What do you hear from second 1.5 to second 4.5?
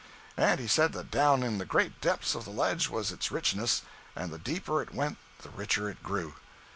the great depths of the ledge was its richness, and the